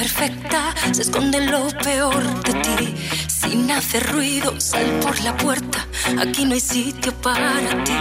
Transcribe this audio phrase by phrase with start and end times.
[0.00, 2.94] perfecta se esconde lo peor de ti.
[3.28, 5.86] Sin hacer ruido, sal por la puerta.
[6.18, 7.98] Aquí no hay sitio para ti.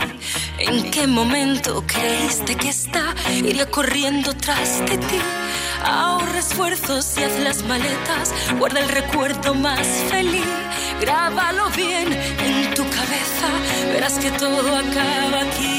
[0.59, 3.04] ¿En qué momento creíste que está?
[3.33, 5.20] Iría corriendo tras de ti.
[5.83, 8.34] Ahorra esfuerzos y haz las maletas.
[8.57, 10.47] Guarda el recuerdo más feliz.
[11.02, 12.07] Grábalo bien
[12.47, 13.47] en tu cabeza.
[13.91, 15.79] Verás que todo acaba aquí.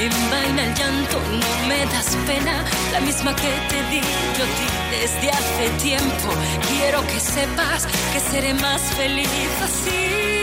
[0.00, 2.64] Envaina el llanto, no me das pena.
[2.92, 6.28] La misma que te di yo a ti desde hace tiempo.
[6.68, 9.28] Quiero que sepas que seré más feliz
[9.60, 10.37] así.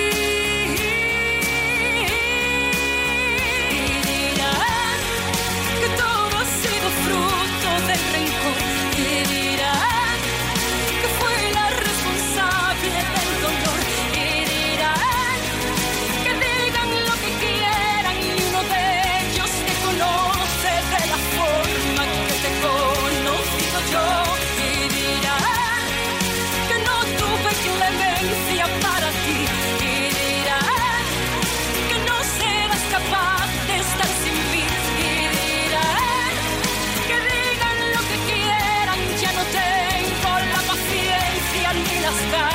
[42.15, 42.54] Basta.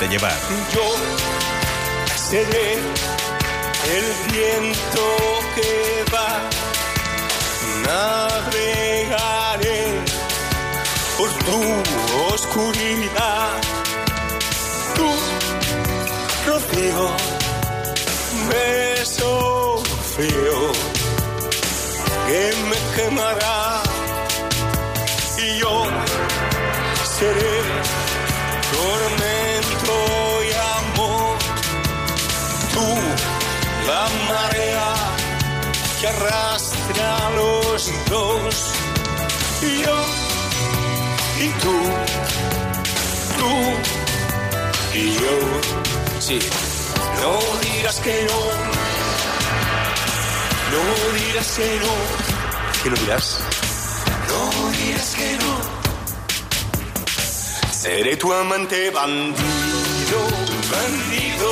[0.00, 0.38] Déjate llevar.
[0.72, 0.86] Yo
[2.16, 2.72] seré
[3.96, 5.02] el viento
[5.54, 6.30] que va,
[7.86, 9.82] navegaré
[11.18, 11.60] por tu
[12.32, 13.50] oscuridad.
[14.96, 15.08] Tu
[16.46, 17.06] rocío,
[18.48, 19.82] beso
[20.16, 20.58] frío
[22.26, 23.82] que me quemará
[25.36, 25.74] y yo
[27.18, 27.59] seré
[36.00, 38.72] que arrastra a los dos.
[39.60, 39.98] Yo
[41.38, 41.76] y tú,
[43.38, 43.50] tú
[44.98, 45.34] y yo.
[46.20, 46.38] Sí,
[47.20, 48.40] no digas que no.
[50.72, 50.82] No
[51.18, 51.94] digas que no.
[52.82, 53.40] ¿Qué no dirás?
[54.28, 55.52] No digas que no.
[57.72, 60.20] Seré tu amante bandido,
[60.72, 61.50] bandido.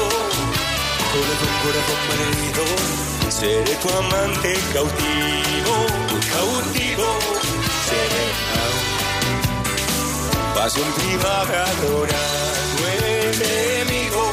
[1.13, 3.08] Corazón, corazón malherido.
[3.31, 5.75] Seré tu amante cautivo,
[6.33, 7.09] cautivo.
[7.89, 8.27] Seré
[10.55, 14.31] pasión privada, adorado enemigo.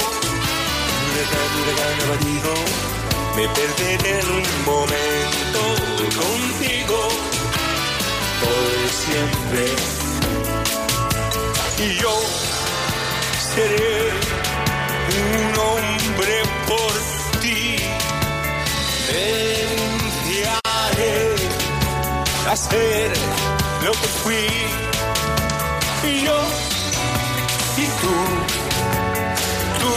[2.06, 2.54] Abatido.
[3.36, 5.62] Me perderé en un momento
[6.22, 7.00] contigo.
[8.42, 9.66] Por siempre
[11.78, 12.16] y yo
[13.54, 14.12] seré
[15.22, 16.36] un hombre
[16.68, 16.95] por
[22.56, 23.12] a ser
[23.86, 24.48] lo que fui.
[26.10, 26.38] Y yo
[27.84, 28.16] y tú,
[29.80, 29.92] tú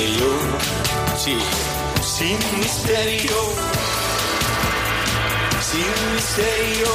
[0.00, 0.32] y yo,
[1.22, 1.36] sí,
[2.16, 3.38] sin misterio,
[5.70, 6.92] sin misterio,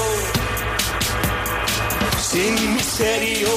[2.30, 3.52] sin misterio.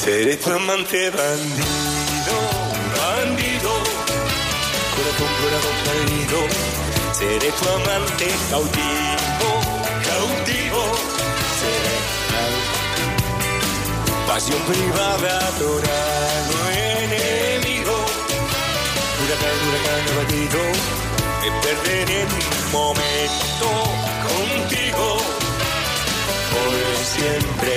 [0.00, 2.36] Seré tu amante bandido,
[2.98, 3.72] bandido,
[4.94, 6.85] corazón, corazón perdido.
[7.26, 9.50] Seré tu amante cautivo,
[10.08, 10.82] cautivo.
[11.60, 11.96] Seré
[14.28, 17.96] pasión privada, adorado enemigo.
[19.18, 20.60] Huracán, huracán abatido,
[21.42, 23.68] me perderé en un momento
[24.28, 25.06] contigo.
[26.52, 26.70] Por
[27.14, 27.74] siempre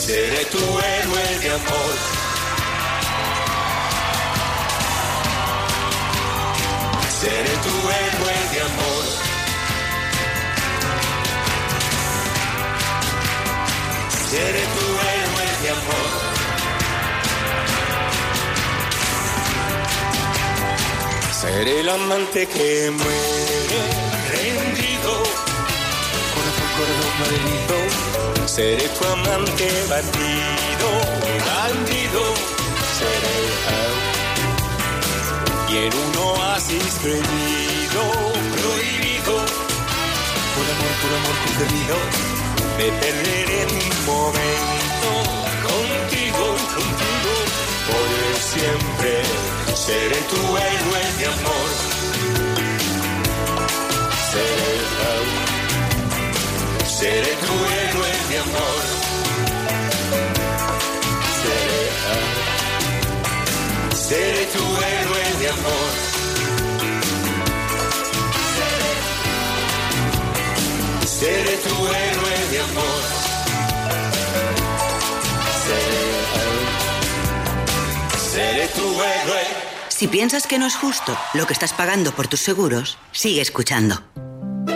[0.00, 1.94] seré tu héroe de amor.
[7.20, 8.47] Seré tu héroe
[14.30, 16.08] Seré tu héroe de amor.
[21.40, 23.80] Seré el amante que muere
[24.32, 25.12] rendido,
[26.34, 27.76] corazón, corazón malherido.
[28.46, 30.88] Seré tu amante bandido,
[31.48, 32.22] bandido.
[32.98, 33.38] Seré
[35.70, 38.02] y en un oasis prohibido,
[38.56, 39.34] prohibido.
[40.54, 42.37] Por amor, por amor concedido,
[42.78, 45.10] me perderé un momento
[45.66, 46.46] contigo,
[46.76, 47.32] contigo.
[47.88, 48.08] Por
[48.52, 49.12] siempre
[49.74, 51.70] seré tu héroe de amor.
[54.30, 54.74] Seré,
[56.98, 58.82] seré tu héroe de amor.
[61.42, 61.82] Seré,
[64.08, 66.17] seré tu héroe de amor.
[71.18, 73.02] Seré tu héroe de amor.
[78.30, 79.42] Seré, tu héroe.
[79.88, 84.00] Si piensas que no es justo lo que estás pagando por tus seguros, sigue escuchando.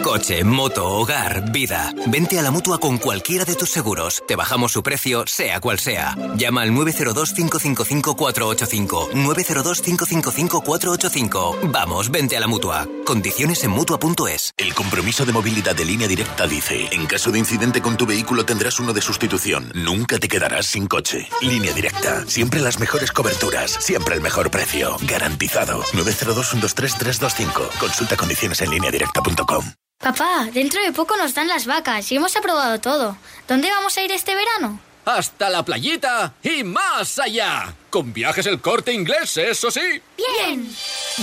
[0.02, 1.92] Coche, moto, hogar, vida.
[2.06, 4.24] Vente a la mutua con cualquiera de tus seguros.
[4.26, 6.16] Te bajamos su precio, sea cual sea.
[6.36, 9.12] Llama al 902-555-485.
[9.12, 11.70] 902-555-485.
[11.70, 12.88] Vamos, vente a la mutua.
[13.06, 14.50] Condiciones en mutua.es.
[14.56, 18.44] El compromiso de movilidad de línea directa dice: En caso de incidente con tu vehículo
[18.44, 19.70] tendrás uno de sustitución.
[19.74, 21.28] Nunca te quedarás sin coche.
[21.40, 22.26] Línea directa.
[22.26, 23.70] Siempre las mejores coberturas.
[23.80, 24.96] Siempre el mejor precio.
[25.02, 25.84] Garantizado.
[25.92, 27.68] 902-123-325.
[27.78, 29.64] Consulta condiciones en línea directa.com.
[30.02, 33.16] Papá, dentro de poco nos dan las vacas y hemos aprobado todo.
[33.46, 34.80] ¿Dónde vamos a ir este verano?
[35.04, 37.74] Hasta la playita y más allá.
[37.90, 39.80] Con viajes el corte inglés, eso sí.
[40.16, 40.66] Bien.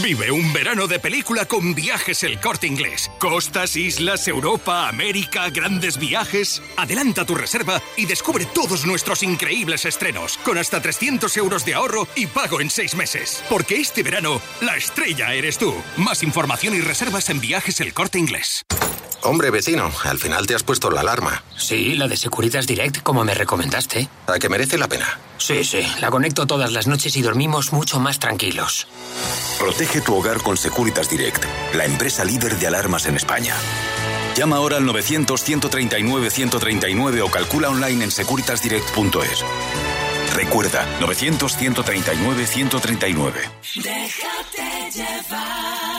[0.04, 3.10] Vive un verano de película con viajes el corte inglés.
[3.20, 6.62] Costas, islas, Europa, América, grandes viajes.
[6.78, 10.38] Adelanta tu reserva y descubre todos nuestros increíbles estrenos.
[10.40, 13.44] Con hasta 300 euros de ahorro y pago en seis meses.
[13.50, 15.74] Porque este verano, la estrella eres tú.
[15.98, 18.64] Más información y reservas en viajes el corte inglés.
[19.21, 21.44] Hombre, vecino, al final te has puesto la alarma.
[21.57, 24.07] Sí, la de Securitas Direct, como me recomendaste.
[24.27, 25.19] ¿A que merece la pena?
[25.38, 28.88] Sí, sí, la conecto todas las noches y dormimos mucho más tranquilos.
[29.60, 31.44] Protege tu hogar con Securitas Direct,
[31.74, 33.56] la empresa líder de alarmas en España.
[34.36, 39.44] Llama ahora al 900-139-139 o calcula online en securitasdirect.es.
[40.34, 43.34] Recuerda, 900-139-139.
[43.75, 45.99] Déjate llevar.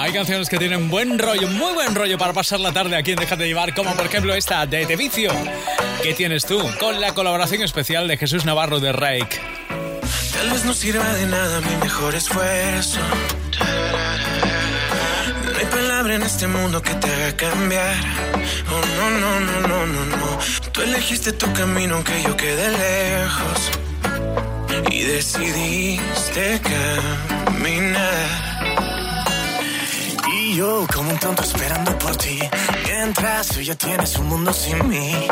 [0.00, 3.18] Hay canciones que tienen buen rollo, muy buen rollo para pasar la tarde aquí en
[3.18, 5.30] Déjate llevar, como por ejemplo esta de Te Vicio.
[6.02, 6.58] ¿Qué tienes tú?
[6.80, 9.38] Con la colaboración especial de Jesús Navarro de Rake.
[10.32, 12.98] Tal vez no sirva de nada mi mejor esfuerzo.
[15.52, 17.96] No hay palabra en este mundo que te haga cambiar.
[18.72, 20.38] Oh, no, no, no, no, no, no.
[20.72, 23.70] Tú elegiste tu camino aunque yo quede lejos.
[24.90, 26.58] Y decidiste
[27.44, 28.49] caminar.
[30.54, 32.40] Yo como un tonto esperando por ti.
[32.86, 35.28] Mientras tú ya tienes un mundo sin mí.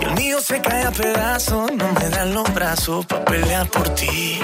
[0.00, 1.70] Y el mío se cae a pedazos.
[1.72, 4.40] No me dan los brazos para pelear por ti.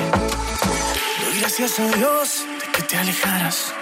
[1.24, 3.72] Doy gracias a Dios de que te alejaras.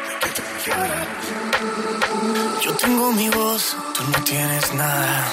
[2.62, 5.24] Yo tengo mi voz, tú no tienes nada.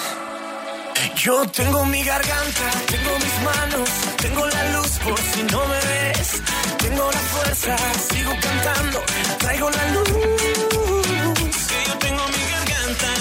[1.16, 6.42] Yo tengo mi garganta, tengo mis manos, tengo la luz por si no me ves.
[6.80, 7.76] Tengo la fuerza,
[8.10, 9.04] sigo cantando,
[9.38, 10.57] traigo la luz.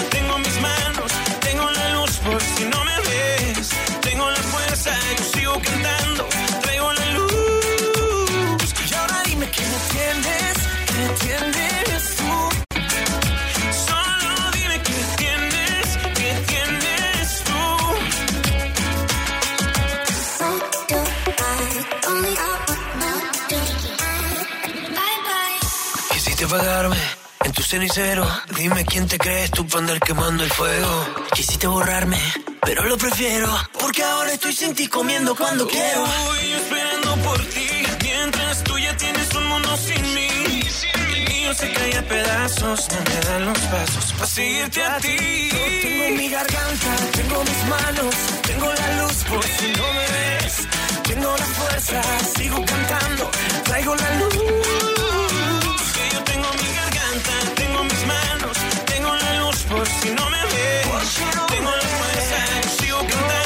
[0.09, 1.11] Tengo mis manos,
[1.41, 3.69] tengo la luz por si no me ves.
[4.01, 5.96] Tengo la fuerza, yo sigo cantando,
[27.67, 28.25] cenicero.
[28.55, 31.05] Dime quién te crees tú para andar quemando el fuego.
[31.33, 32.17] Quisiste borrarme,
[32.61, 33.49] pero lo prefiero.
[33.79, 36.05] Porque ahora estoy sin ti comiendo cuando quiero.
[36.05, 37.67] Estoy esperando por ti,
[38.03, 40.61] mientras tú ya tienes un mundo sin mí.
[41.13, 45.49] El mío se cae a pedazos, no me dan los pasos para seguirte a ti.
[45.51, 50.67] Yo tengo mi garganta, tengo mis manos, tengo la luz por si no me ves.
[51.03, 52.01] Tengo la fuerza,
[52.37, 53.29] sigo cantando,
[53.65, 55.06] traigo la luz.
[60.01, 60.87] Si no me ves.
[61.47, 62.37] Tengo la fuerza,
[62.79, 63.36] sigo cantando,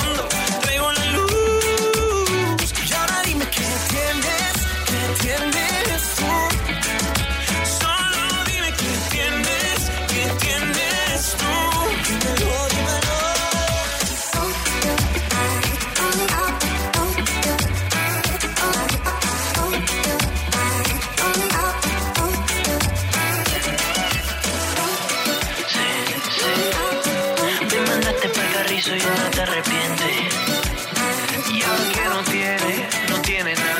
[28.81, 30.33] carrizo y ahora te arrepientes.
[31.51, 33.70] Y ahora que no tiene, no tiene nada.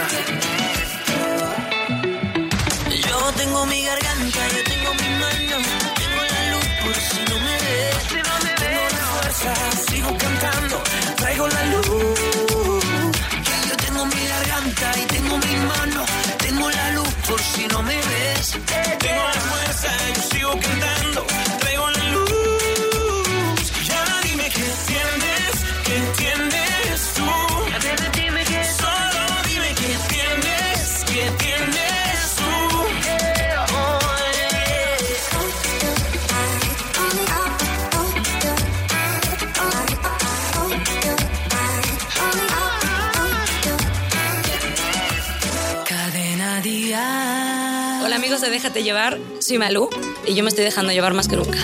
[48.41, 49.87] De Déjate Llevar, soy Malú
[50.25, 51.59] y yo me estoy dejando llevar más que nunca.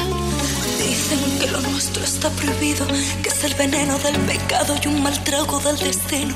[0.77, 2.85] Dicen que lo nuestro está prohibido,
[3.23, 6.35] que es el veneno del pecado y un mal trago del destino.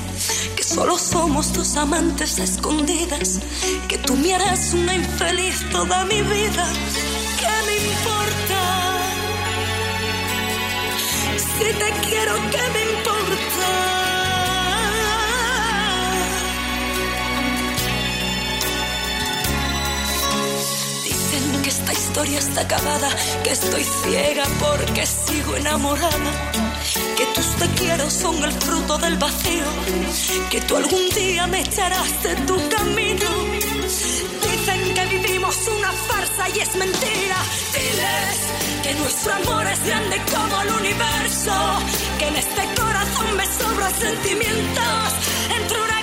[0.56, 3.38] Que solo somos dos amantes escondidas,
[3.88, 6.72] que tú me harás una infeliz toda mi vida.
[7.38, 8.98] ¿Qué me importa?
[11.36, 13.01] Si te quiero, ¿qué me importa?
[21.72, 23.08] Esta historia está acabada,
[23.42, 26.32] que estoy ciega porque sigo enamorada,
[27.16, 29.68] que tus te quiero son el fruto del vacío,
[30.50, 33.30] que tú algún día me echarás de tu camino.
[34.48, 37.38] Dicen que vivimos una farsa y es mentira.
[37.74, 38.38] Diles
[38.82, 41.54] que nuestro amor es grande como el universo,
[42.18, 45.08] que en este corazón me sobran sentimientos
[45.56, 46.01] entre huracanes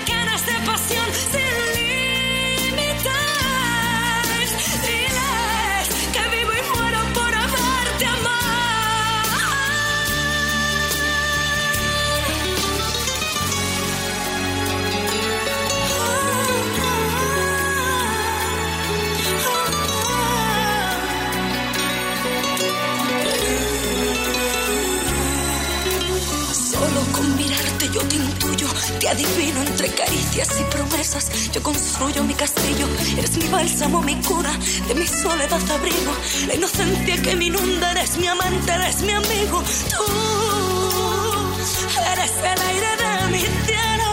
[28.99, 31.51] te adivino entre caricias y promesas.
[31.51, 32.87] Yo construyo mi castillo,
[33.17, 34.51] eres mi bálsamo, mi cura,
[34.87, 36.13] de mi soledad abrigo.
[36.47, 39.63] La inocencia que me inunda, eres mi amante, eres mi amigo.
[39.89, 40.03] Tú
[42.13, 44.09] eres el aire de mi cielo.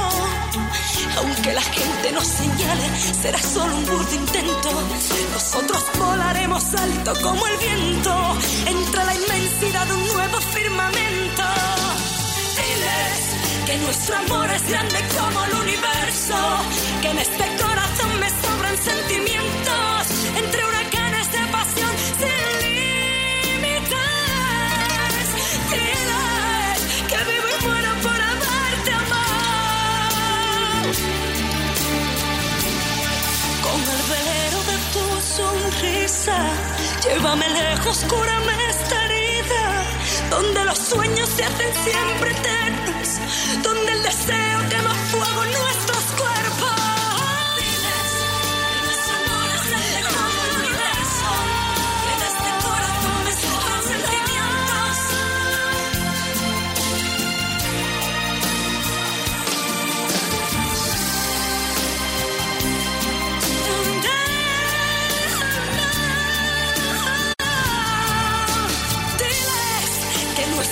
[1.18, 2.86] Aunque la gente nos señale,
[3.22, 4.70] será solo un burdo intento.
[5.32, 11.42] Nosotros volaremos alto como el viento, entre la inmensidad de un nuevo firmamento.
[12.56, 13.35] Diles
[13.66, 16.36] que nuestro amor es grande como el universo,
[17.02, 20.06] que en este corazón me sobran sentimientos,
[20.36, 22.46] entre huracanes de pasión sin
[23.58, 23.98] límites.
[25.72, 26.78] Diles
[27.10, 30.88] que vivo y muero por haberte amado.
[33.66, 35.04] Con el velero de tu
[35.36, 36.38] sonrisa,
[37.04, 39.05] llévame lejos, cúrame herida,
[40.36, 44.75] donde los sueños se hacen siempre eternos, donde el deseo quema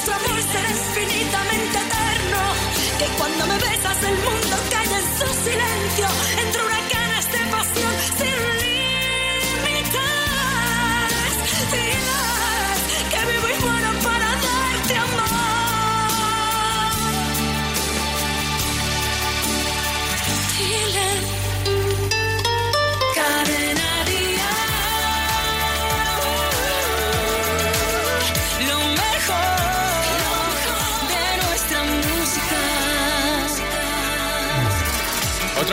[0.06, 2.38] nuestro amor será infinitamente eterno,
[2.98, 6.06] que cuando me besas el mundo calla en su silencio,
[6.38, 7.03] entre huracanes de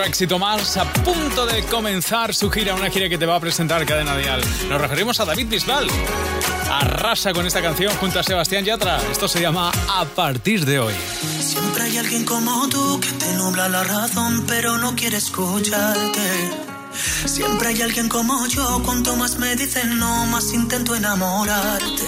[0.02, 3.40] otro éxito más a punto de comenzar su gira, una gira que te va a
[3.40, 4.42] presentar Cadena Dial.
[4.70, 5.88] Nos referimos a David Bisbal.
[6.70, 9.00] Arrasa con esta canción junto a Sebastián Yatra.
[9.12, 10.94] Esto se llama A partir de hoy.
[11.40, 16.50] Siempre hay alguien como tú que te nubla la razón, pero no quiere escucharte.
[17.26, 22.04] Siempre hay alguien como yo, cuanto más me dicen no, más intento enamorarte.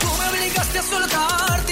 [0.00, 1.71] Tú me obligaste a soltarte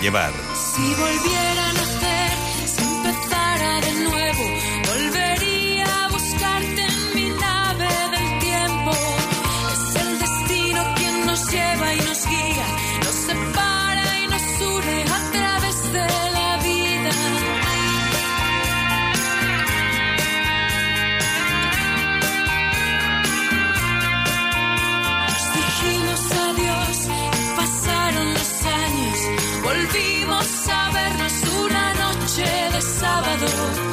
[0.00, 0.32] llevar.
[0.54, 1.69] Si volviera
[29.92, 31.32] volvimos a vernos
[31.64, 33.89] una noche de sábado.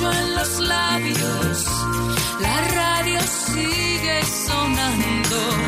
[0.00, 1.66] En los labios.
[2.40, 5.61] La radio sigue sonando.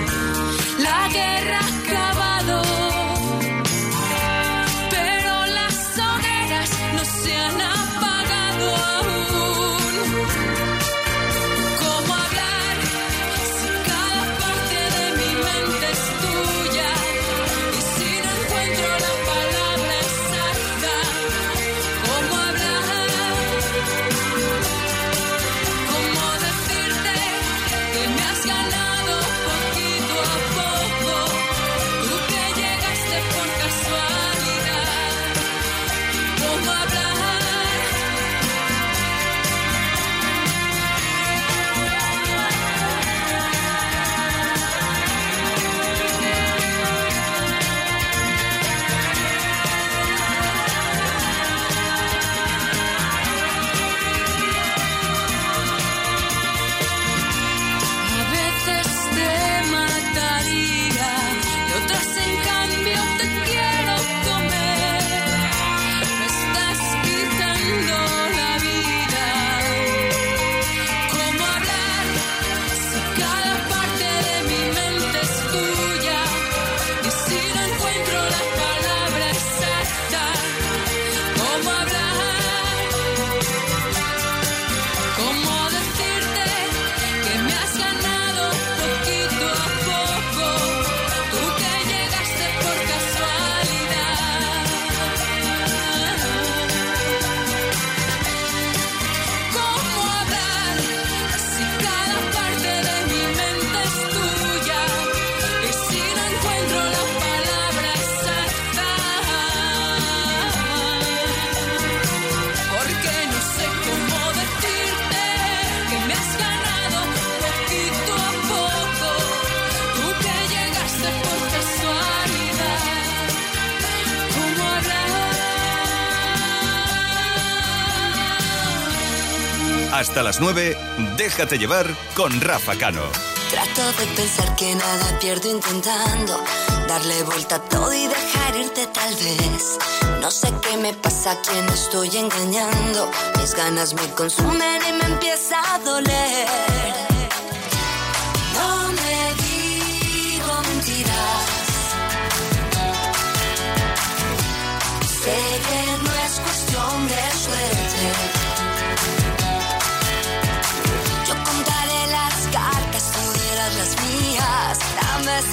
[130.15, 130.79] Hasta las 9,
[131.17, 133.03] déjate llevar con Rafa Cano.
[133.51, 136.41] Trato de pensar que nada pierdo intentando
[136.87, 139.77] darle vuelta a todo y dejar irte tal vez.
[140.21, 143.11] No sé qué me pasa, quién estoy engañando.
[143.41, 146.74] Mis ganas me consumen y me empieza a doler.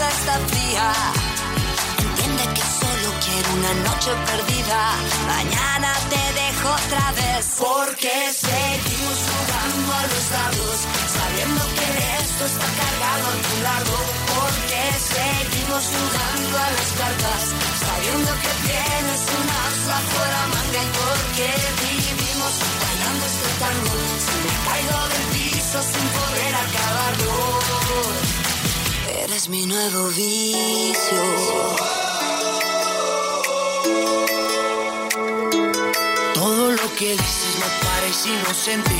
[0.01, 0.91] Está fría.
[1.99, 4.79] Entiende que solo quiero una noche perdida.
[5.27, 7.45] Mañana te dejo otra vez.
[7.57, 10.77] Porque seguimos jugando a los dados.
[11.17, 11.87] Sabiendo que
[12.17, 13.93] esto está cargado a tu lado.
[14.35, 14.81] Porque
[15.13, 17.41] seguimos jugando a las cartas.
[17.85, 20.81] Sabiendo que tienes un as bajo la manga.
[20.81, 21.47] Y porque
[21.85, 23.95] vivimos bailando este tango.
[24.25, 28.40] Si me caigo del piso sin poder acabarlo.
[29.31, 31.23] Eres mi nuevo vicio.
[36.33, 38.91] Todo lo que dices me parece inocente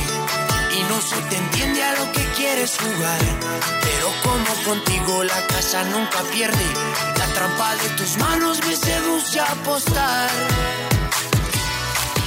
[0.74, 3.20] y no se te entiende a lo que quieres jugar.
[3.82, 6.66] Pero como contigo la casa nunca pierde,
[7.18, 10.30] la trampa de tus manos me seduce a apostar.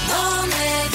[0.09, 0.94] No me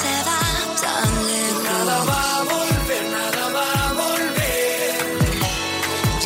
[0.00, 0.40] se va
[0.84, 1.62] tan lejos.
[1.64, 5.02] Nada va a volver, nada va a volver.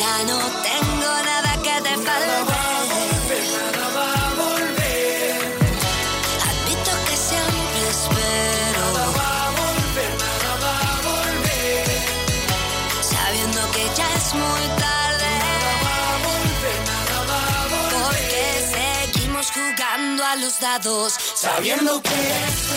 [0.00, 2.26] Ya no tengo nada que te falte.
[2.26, 5.36] Nada va a volver, nada va a volver.
[6.48, 8.82] Admito que siempre espero.
[8.86, 11.86] Nada va a volver, nada va a volver.
[13.12, 15.30] Sabiendo que ya es muy tarde.
[15.46, 18.02] Nada va a volver, nada va a volver.
[18.04, 18.42] Porque
[18.76, 21.08] seguimos jugando a los dados.
[21.34, 22.74] Sabiendo que esto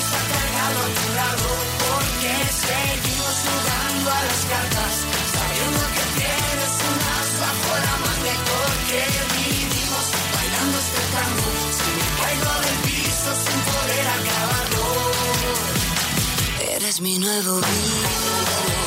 [16.87, 18.86] eres mi nuevo vicio.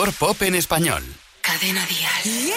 [0.00, 1.02] Mejor pop en español.
[1.42, 2.54] Cadena Dial.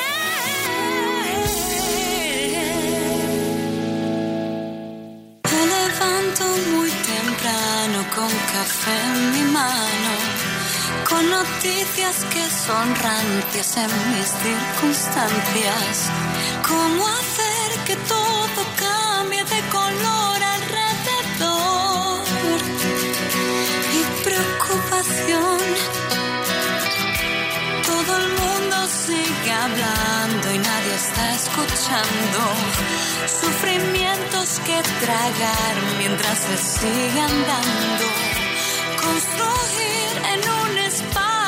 [5.51, 10.13] Me levanto muy temprano con café en mi mano,
[11.09, 16.09] con noticias que son rancias en mis circunstancias.
[16.65, 22.21] ¿Cómo hacer que todo cambie de color alrededor?
[23.91, 26.02] Mi preocupación.
[28.13, 32.39] Todo el mundo sigue hablando y nadie está escuchando.
[33.25, 38.05] Sufrimientos que tragar mientras se sigue andando.
[39.01, 41.42] Construir en un espacio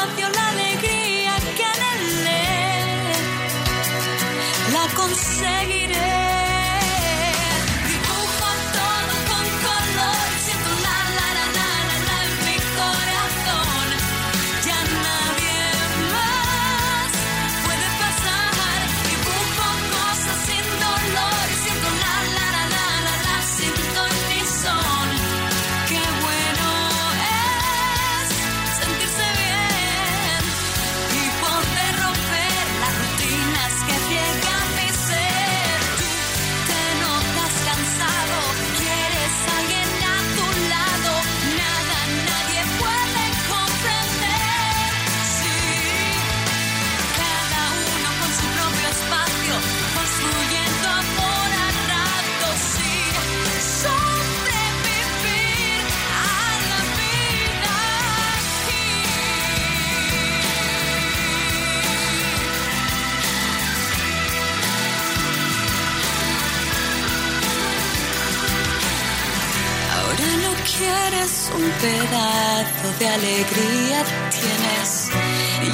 [73.16, 75.10] alegría, tienes.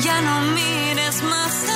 [0.04, 1.71] Ya no mires más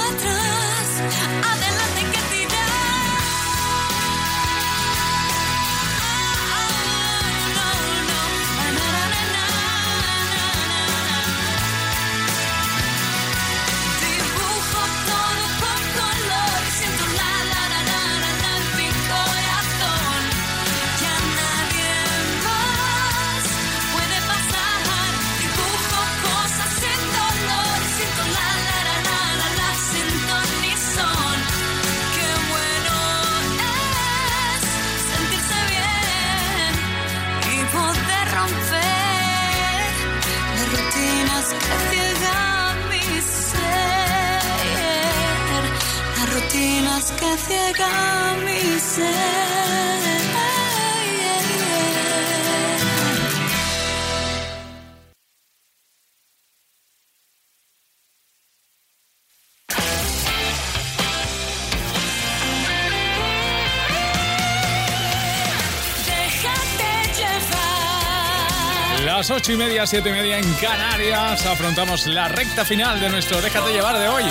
[69.28, 71.44] Las ocho y media, siete y media en Canarias.
[71.48, 74.24] Afrontamos la recta final de nuestro Déjate llevar de hoy.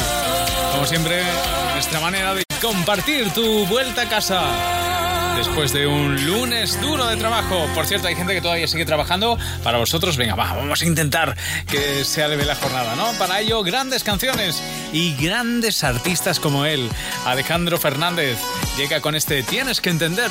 [0.70, 1.20] Como siempre,
[1.72, 5.34] nuestra manera de compartir tu vuelta a casa.
[5.36, 7.66] Después de un lunes duro de trabajo.
[7.74, 9.36] Por cierto, hay gente que todavía sigue trabajando.
[9.64, 11.36] Para vosotros, venga, va, vamos a intentar
[11.68, 13.10] que sea leve la jornada, ¿no?
[13.18, 16.88] Para ello, grandes canciones y grandes artistas como él.
[17.26, 18.38] Alejandro Fernández
[18.76, 20.30] llega con este Tienes que entender.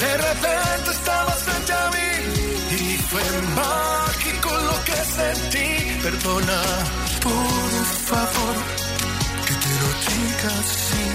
[0.00, 2.10] De repente estabas frente a mí
[2.70, 3.22] y fue
[3.56, 6.00] mágico lo que sentí.
[6.02, 6.62] Perdona,
[7.20, 8.54] por favor,
[9.46, 11.06] que te lo diga así.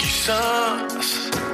[0.00, 1.28] Quizás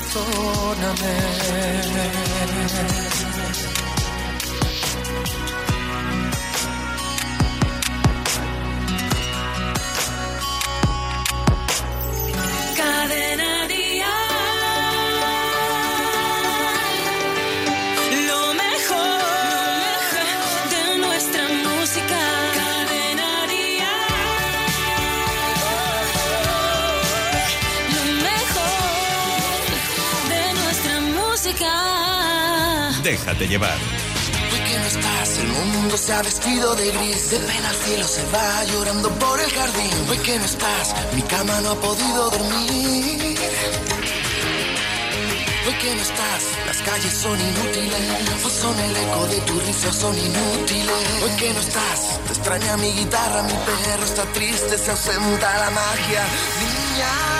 [0.00, 1.14] Perdóname.
[12.76, 13.59] Cadena
[33.10, 33.76] Déjate llevar.
[33.76, 37.30] No estás, el mundo se ha vestido de gris.
[37.30, 39.90] De pena el cielo se va llorando por el jardín.
[40.06, 43.36] No estás, mi cama no ha podido dormir.
[45.66, 48.44] Hoy que no estás, las calles son inútiles.
[48.44, 51.22] Hoy son el eco de tu risa, son inútiles.
[51.24, 55.70] Hoy que no estás, te extraña mi guitarra, mi perro está triste, se ausenta la
[55.70, 56.22] magia.
[56.60, 57.39] Niña.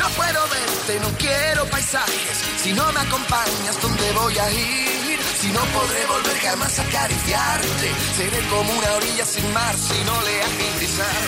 [0.00, 2.36] No puedo verte, no quiero paisajes.
[2.62, 5.18] Si no me acompañas, ¿dónde voy a ir?
[5.40, 10.22] Si no podré volver jamás a acariciarte, seré como una orilla sin mar si no
[10.22, 11.20] le hago brisar.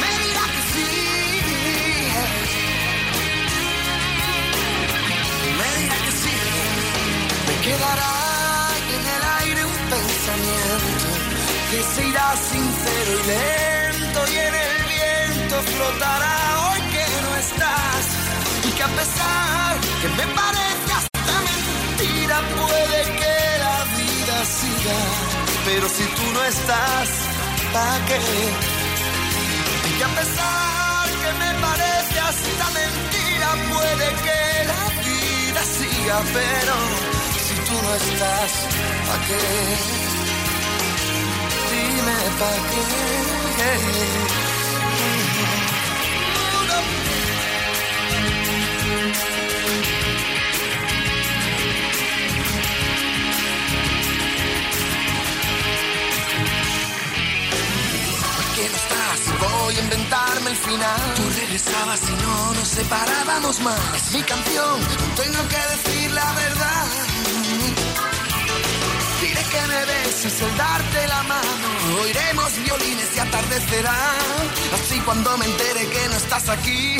[0.00, 0.88] Me dirá que sí.
[5.58, 6.34] Me dirá que sí.
[7.48, 8.14] Me quedará
[8.94, 11.06] en el aire un pensamiento
[11.70, 14.83] que se irá sincero y lento y en el
[15.62, 16.36] flotará
[16.66, 18.04] hoy que no estás
[18.66, 23.36] y que a pesar que me parece hasta mentira puede que
[23.66, 24.98] la vida siga
[25.64, 27.08] pero si tú no estás
[27.72, 28.20] ¿para qué?
[29.88, 34.40] y que a pesar que me parece hasta mentira puede que
[34.72, 36.74] la vida siga pero
[37.46, 38.52] si tú no estás
[39.06, 39.42] ¿para qué?
[41.70, 44.63] dime para qué
[59.40, 64.80] voy a inventarme el final tú regresabas y no nos separábamos más es mi canción
[65.16, 66.86] tengo que decir la verdad
[69.20, 71.68] diré que me beso es el darte la mano.
[72.02, 73.96] Oiremos violines y atardecerá.
[74.74, 76.96] Así cuando me entere que no estás aquí,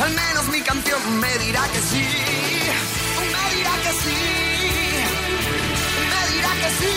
[0.00, 2.06] al menos mi canción me dirá que sí.
[3.32, 4.20] Me dirá que sí.
[6.10, 6.94] Me dirá que sí.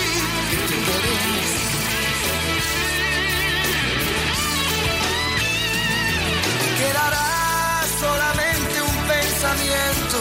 [6.79, 10.17] Quedará solamente un pensamiento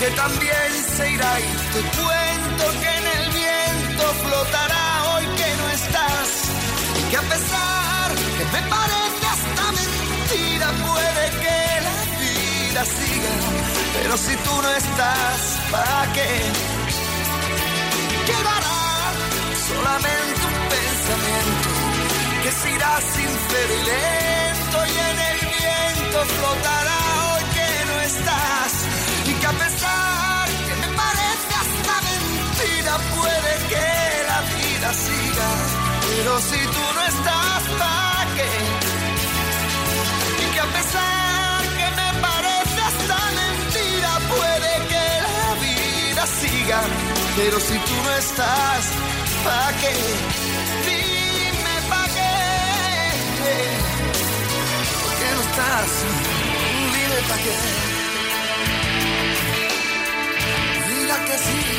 [0.00, 1.42] que también se irá y
[1.72, 6.28] te cuento que en el viento flotará hoy que no estás
[6.98, 11.65] y que a pesar que me parece hasta mentira puede que
[12.76, 13.30] vida siga
[14.02, 16.28] pero si tú no estás ¿para qué?
[18.26, 18.78] quedará
[19.68, 21.68] solamente un pensamiento
[22.42, 26.98] que se irá sincero y lento y en el viento flotará
[27.28, 28.72] hoy que no estás
[29.26, 33.88] y que a pesar que me parece hasta mentira puede que
[34.30, 35.48] la vida siga
[36.10, 38.85] pero si tú no estás ¿para qué?
[46.26, 46.80] Siga
[47.36, 48.90] pero si tú no estás
[49.44, 49.92] ¿para qué?
[50.86, 52.32] dime ¿para qué?
[55.02, 55.90] ¿por qué no estás?
[56.94, 57.54] dime ¿para qué?
[60.88, 61.75] Mira que sí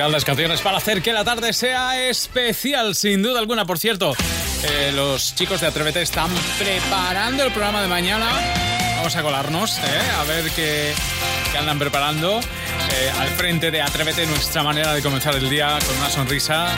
[0.00, 3.66] Grandes canciones para hacer que la tarde sea especial, sin duda alguna.
[3.66, 4.16] Por cierto,
[4.62, 8.30] eh, los chicos de Atrévete están preparando el programa de mañana.
[8.96, 9.82] Vamos a colarnos, eh,
[10.18, 10.94] a ver qué,
[11.52, 12.40] qué andan preparando.
[12.40, 16.74] Eh, al frente de Atrévete, nuestra manera de comenzar el día con una sonrisa.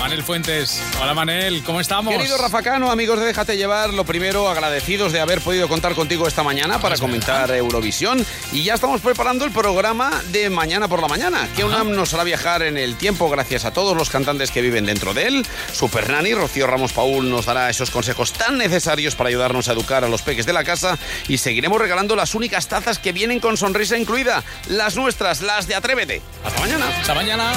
[0.00, 0.82] Manel Fuentes.
[1.02, 2.16] Hola Manel, ¿cómo estamos?
[2.16, 6.26] Querido Rafa Cano, amigos de Déjate Llevar, lo primero, agradecidos de haber podido contar contigo
[6.26, 8.24] esta mañana para comentar Eurovisión.
[8.50, 12.24] Y ya estamos preparando el programa de mañana por la mañana, que UNAM nos hará
[12.24, 15.46] viajar en el tiempo gracias a todos los cantantes que viven dentro de él.
[15.70, 20.02] Super Nani, Rocío Ramos Paul, nos dará esos consejos tan necesarios para ayudarnos a educar
[20.02, 20.96] a los peques de la casa.
[21.28, 25.74] Y seguiremos regalando las únicas tazas que vienen con sonrisa incluida, las nuestras, las de
[25.74, 26.22] Atrévete.
[26.42, 26.88] Hasta mañana.
[26.88, 27.52] Hasta mañana.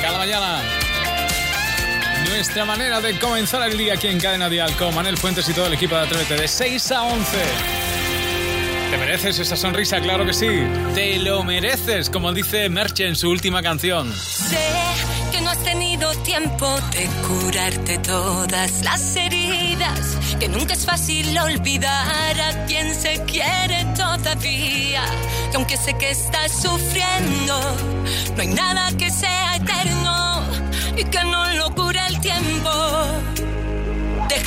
[0.00, 0.62] Cada mañana.
[2.34, 5.66] Nuestra manera de comenzar el día aquí en Cadena Dial con Manel Fuentes y todo
[5.66, 7.36] el equipo de Atrévete de 6 a 11.
[8.90, 10.00] ¿Te mereces esa sonrisa?
[10.00, 10.48] Claro que sí.
[10.94, 14.12] Te lo mereces, como dice Merche en su última canción.
[14.16, 14.58] Sé
[15.30, 22.40] que no has tenido tiempo de curarte todas las heridas, que nunca es fácil olvidar
[22.40, 25.04] a quien se quiere todavía,
[25.50, 27.60] que aunque sé que estás sufriendo,
[28.34, 30.42] no hay nada que sea eterno
[30.96, 31.91] y que no lo cure.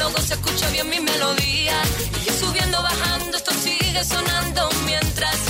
[0.00, 1.76] Luego se escuche bien mi melodía.
[2.20, 5.49] Y yo subiendo, bajando, esto sigue sonando mientras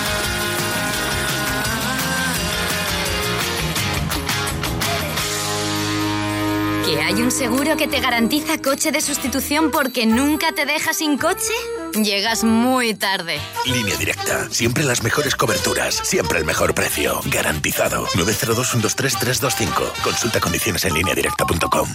[6.91, 11.17] ¿Que hay un seguro que te garantiza coche de sustitución porque nunca te deja sin
[11.17, 11.53] coche?
[11.93, 13.39] Llegas muy tarde.
[13.65, 14.49] Línea directa.
[14.49, 15.95] Siempre las mejores coberturas.
[15.95, 17.21] Siempre el mejor precio.
[17.27, 18.07] Garantizado.
[18.07, 20.03] 902-123-325.
[20.03, 21.87] Consulta condiciones en lineadirecta.com.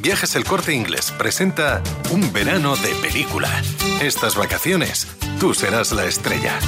[0.00, 3.62] Viajes El Corte Inglés presenta un verano de película.
[4.02, 5.06] Estas vacaciones,
[5.38, 6.58] tú serás la estrella.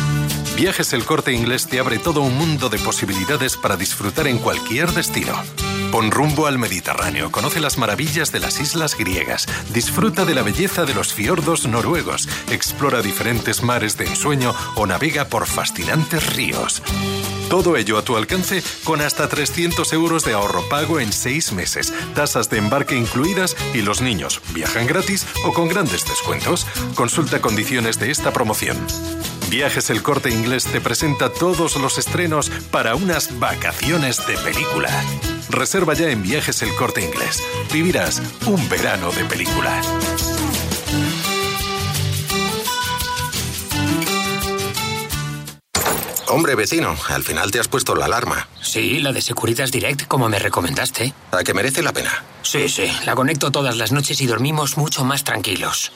[0.57, 4.91] Viajes El Corte Inglés te abre todo un mundo de posibilidades para disfrutar en cualquier
[4.93, 5.35] destino.
[5.93, 10.87] Pon rumbo al Mediterráneo, conoce las maravillas de las islas griegas, disfruta de la belleza
[10.87, 16.83] de los fiordos noruegos, explora diferentes mares de ensueño o navega por fascinantes ríos.
[17.51, 21.93] Todo ello a tu alcance con hasta 300 euros de ahorro pago en seis meses,
[22.15, 26.67] tasas de embarque incluidas y los niños viajan gratis o con grandes descuentos.
[26.95, 28.79] Consulta condiciones de esta promoción.
[29.51, 34.90] Viajes El Corte Inglés te presenta todos los estrenos para unas vacaciones de película.
[35.49, 37.40] Reserva ya en Viajes El Corte Inglés.
[37.72, 39.80] Vivirás un verano de película.
[46.29, 48.49] Hombre, vecino, al final te has puesto la alarma.
[48.61, 51.12] Sí, la de Securitas Direct, como me recomendaste.
[51.31, 52.24] ¿A que merece la pena?
[52.43, 55.93] Sí, sí, la conecto todas las noches y dormimos mucho más tranquilos.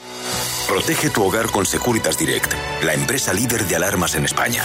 [0.69, 2.53] Protege tu hogar con Securitas Direct,
[2.83, 4.63] la empresa líder de alarmas en España.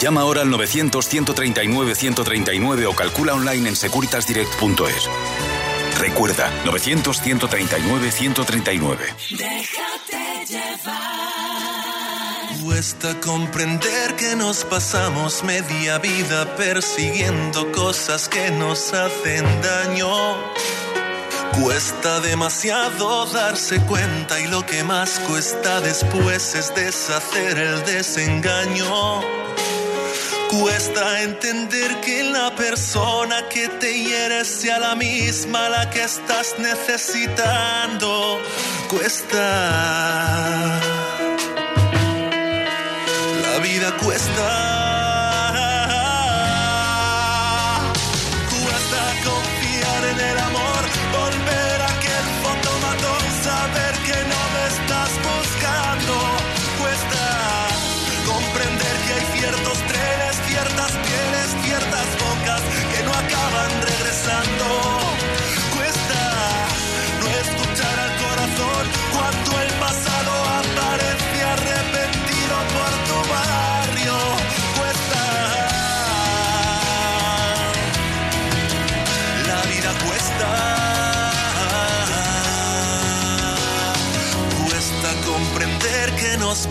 [0.00, 5.08] Llama ahora al 900-139-139 o calcula online en securitasdirect.es.
[5.98, 8.98] Recuerda, 900-139-139.
[9.30, 11.55] Déjate llevar.
[12.66, 20.10] Cuesta comprender que nos pasamos media vida persiguiendo cosas que nos hacen daño.
[21.62, 29.20] Cuesta demasiado darse cuenta y lo que más cuesta después es deshacer el desengaño.
[30.50, 38.40] Cuesta entender que la persona que te hiere sea la misma la que estás necesitando.
[38.88, 40.16] Cuesta.
[43.76, 44.85] Vida cuesta.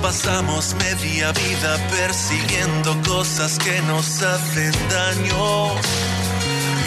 [0.01, 5.75] Pasamos media vida persiguiendo cosas que nos hacen daño.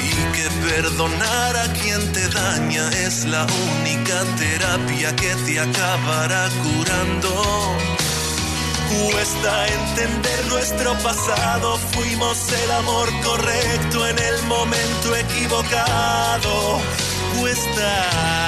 [0.09, 7.76] Y que perdonar a quien te daña es la única terapia que te acabará curando.
[9.12, 16.80] Cuesta entender nuestro pasado, fuimos el amor correcto en el momento equivocado.
[17.38, 18.47] Cuesta.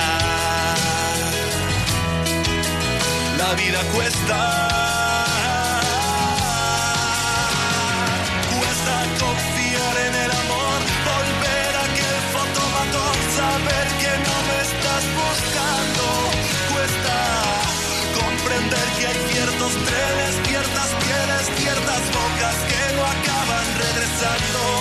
[3.40, 4.38] La vida cuesta.
[8.52, 10.78] Cuesta confiar en el amor,
[11.08, 16.04] volver a aquel fotomatón, saber que no me estás buscando.
[16.70, 17.16] Cuesta
[18.20, 24.79] comprender que hay ciertos trenes, ciertas pieles, ciertas bocas que no acaban regresando.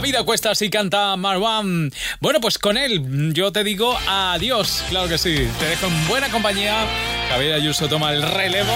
[0.00, 1.90] Vida cuesta así canta Marwan.
[2.20, 4.82] Bueno, pues con él yo te digo adiós.
[4.88, 5.48] Claro que sí.
[5.58, 6.86] Te dejo en buena compañía.
[7.28, 8.74] Javier Ayuso toma el relevo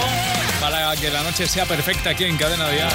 [0.61, 2.91] para que la noche sea perfecta aquí en Cadena Dial.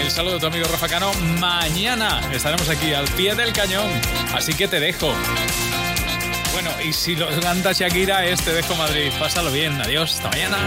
[0.00, 1.12] El saludo de tu amigo Rafa Cano.
[1.38, 3.88] Mañana estaremos aquí al pie del cañón.
[4.34, 5.14] Así que te dejo.
[6.52, 9.12] Bueno, y si lo canta Shakira es Te dejo Madrid.
[9.18, 9.80] Pásalo bien.
[9.80, 10.14] Adiós.
[10.14, 10.58] Hasta mañana.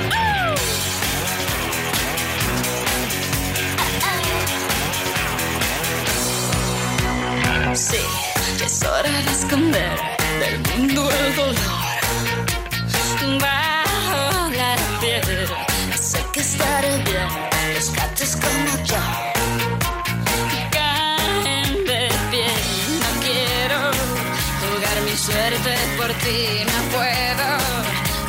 [7.78, 7.98] Sí,
[8.66, 10.00] es hora de esconder
[10.40, 11.54] del mundo el dolor.
[13.40, 15.48] Bajo la piel,
[15.96, 17.30] sé que estaré bien.
[17.76, 18.98] Los gatos como yo
[20.72, 22.50] caen de pie.
[23.04, 23.80] No quiero
[24.60, 27.48] jugar mi suerte por ti, no puedo.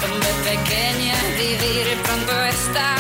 [0.03, 2.98] Donde pequeña vivir pronto estaré.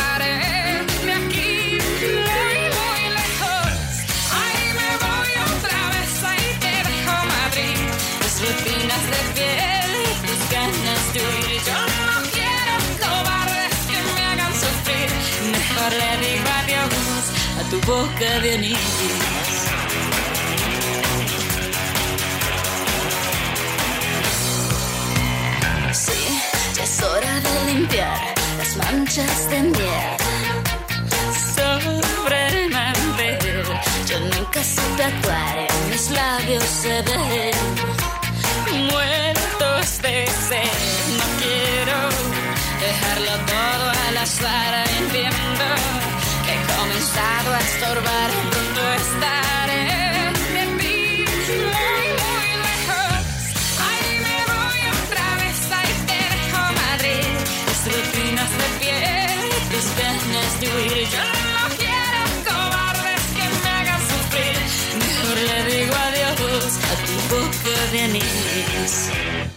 [17.70, 18.78] Tu boca de anillos.
[25.92, 26.40] Sí,
[26.74, 30.16] ya es hora de limpiar las manchas de miel
[31.56, 33.64] sobre el mantel.
[34.08, 37.54] Yo nunca supe actuar, en mis labios se ven
[38.90, 40.72] muertos de sed.
[41.18, 41.98] No quiero
[42.80, 46.07] dejarlo todo al azar, entiendo
[46.88, 48.30] comenzado a estorbar.
[48.54, 49.98] ¿Dónde estaré?
[57.88, 61.08] Rutinas de piel, tus ganas de huir.
[61.08, 61.24] Yo
[61.56, 64.58] no quiero cobardes que me hagan sufrir.
[64.98, 69.47] Mejor le digo adiós a tu boca de anís.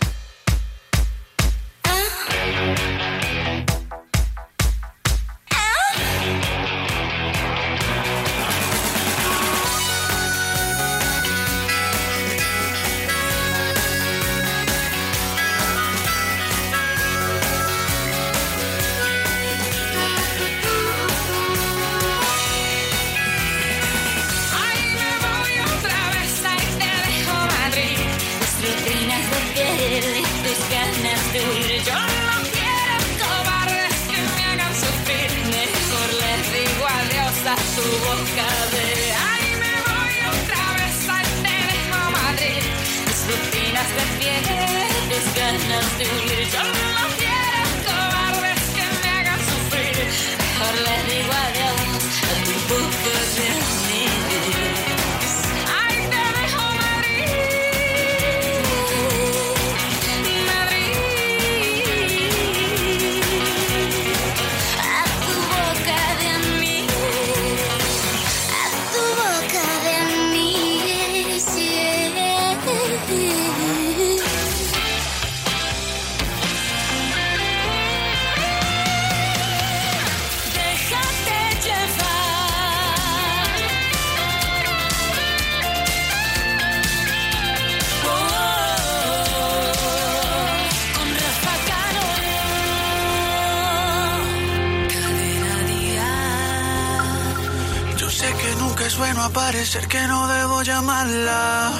[99.72, 101.72] Aparecer, que no debo llamarla.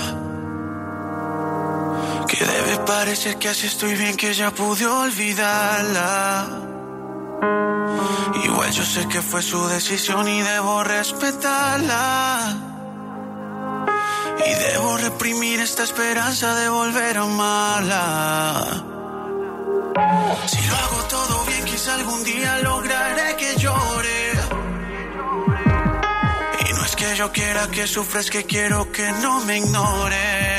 [2.28, 6.48] Que debe parecer que así estoy bien, que ya pude olvidarla.
[8.44, 12.56] Igual yo sé que fue su decisión y debo respetarla.
[14.46, 18.68] Y debo reprimir esta esperanza de volver a amarla.
[20.48, 23.11] Si lo hago todo bien, quizá algún día lograré
[27.22, 30.58] yo quiera que sufra, es que quiero que no me ignore.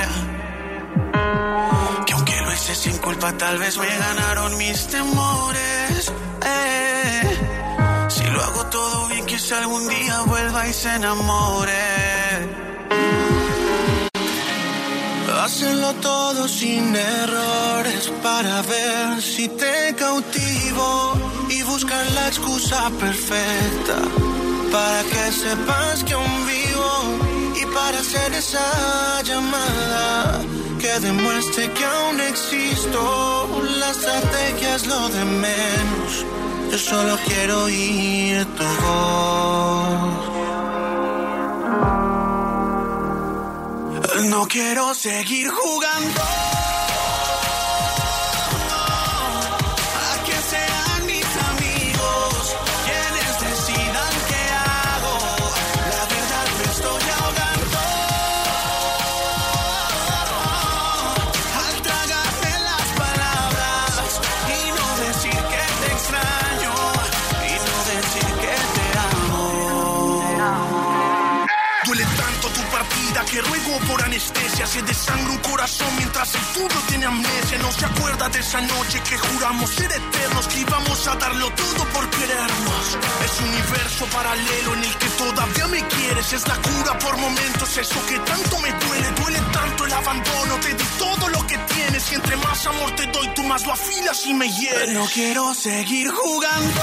[2.07, 6.13] Que aunque lo hice sin culpa, tal vez me ganaron mis temores.
[6.57, 7.23] Eh,
[8.11, 11.85] Si lo hago todo bien, quizá algún día vuelva y se enamore.
[15.43, 21.15] Hacenlo todo sin errores para ver si te cautivo
[21.51, 24.32] y buscar la excusa perfecta
[24.73, 26.93] para que sepas que aún vivo
[27.61, 30.41] y para hacer esa llamada
[30.81, 33.63] que demuestre que aún existo.
[33.79, 36.27] La estrategia es lo de menos.
[36.71, 40.33] Yo solo quiero oír tu voz.
[44.31, 46.42] No quiero seguir jugando.
[74.65, 77.59] Se desangra un corazón mientras el tuyo tiene amnesia.
[77.59, 81.85] No se acuerda de esa noche que juramos ser eternos, que íbamos a darlo todo
[81.89, 82.99] por querernos.
[83.25, 86.33] Es un universo paralelo en el que todavía me quieres.
[86.33, 89.11] Es la cura por momentos, eso que tanto me duele.
[89.21, 92.13] Duele tanto el abandono, te di todo lo que tienes.
[92.13, 94.95] Y entre más amor te doy, tú más lo afilas y me hieres.
[94.95, 96.81] No quiero seguir jugando.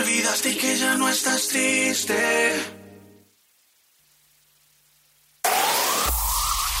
[0.00, 2.54] Olvidaste y que ya no estás triste.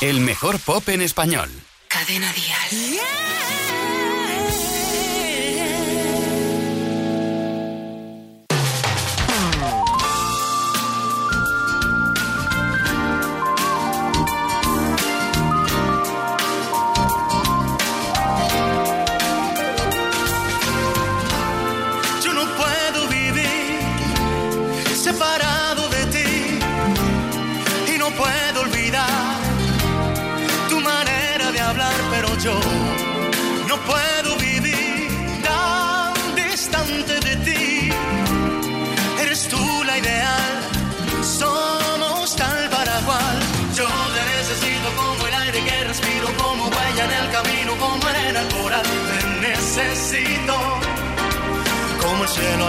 [0.00, 1.50] El mejor pop en español.
[1.88, 2.94] Cadena Dial.
[2.96, 3.39] Yo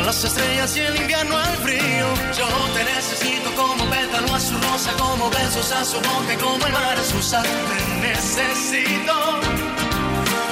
[0.05, 2.07] las estrellas y el invierno al frío.
[2.37, 6.65] Yo te necesito como pétalo a su rosa, como besos a su boca, y como
[6.65, 7.43] el mar a su sal.
[7.43, 9.13] Te necesito.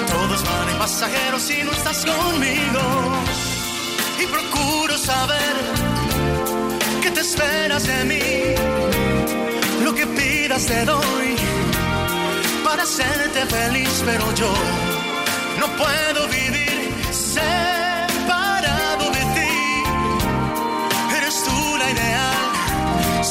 [0.07, 2.81] Todos van en pasajeros si no estás conmigo.
[4.21, 5.55] Y procuro saber
[7.01, 9.83] qué te esperas de mí.
[9.83, 11.35] Lo que pidas te doy
[12.63, 14.53] para hacerte feliz, pero yo
[15.59, 17.78] no puedo vivir separado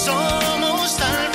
[0.09, 1.29] somos tal.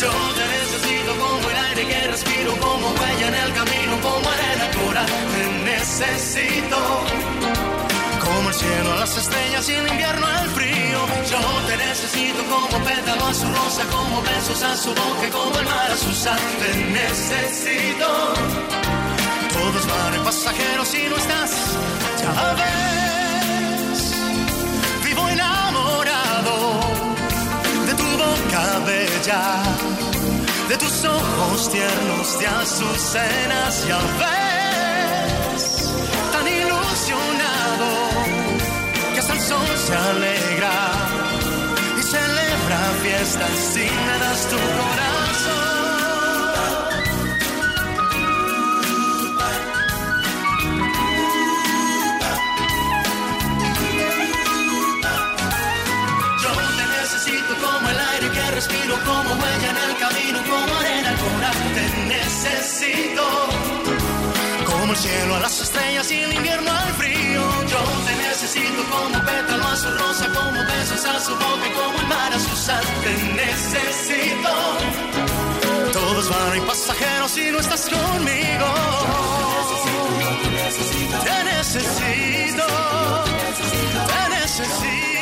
[0.00, 4.66] Yo te necesito como el aire que respiro, como huella en el camino, como arena
[4.78, 5.06] coral.
[5.32, 6.78] Te necesito
[8.24, 11.00] como el cielo a las estrellas y el invierno al frío.
[11.30, 15.66] Yo te necesito como pétalo a su rosa, como besos a su boca, como el
[15.66, 16.40] mar a su sal.
[16.60, 18.08] Te necesito.
[19.52, 21.50] Todos van en pasajeros si no estás,
[22.20, 22.97] ya ves.
[29.28, 35.92] De tus ojos tiernos de azucenas, ya ves.
[36.32, 37.88] Tan ilusionado
[39.12, 40.92] que hasta el sol se alegra
[41.98, 43.74] y celebra fiestas
[44.18, 45.67] das tu corazón.
[58.58, 61.68] respiro como huella en el camino, como arena al corazón.
[61.76, 63.24] Te necesito.
[64.66, 67.42] Como el cielo a las estrellas y el invierno al frío.
[67.72, 71.98] Yo te necesito como pétalo a su rosa, como besos a su boca y como
[72.00, 72.84] el mar a su sal.
[73.04, 74.52] Te necesito.
[75.92, 78.68] Todos van y pasajeros si no estás conmigo.
[80.42, 81.16] Te necesito.
[81.28, 82.66] Te necesito.
[84.10, 85.17] Te necesito.